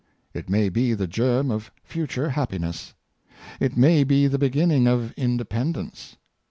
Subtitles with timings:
[0.33, 2.95] It may be the germ of future happiness.
[3.59, 6.15] It may be the beginning of independence.